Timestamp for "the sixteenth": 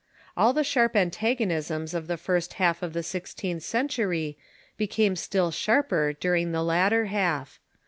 2.93-3.61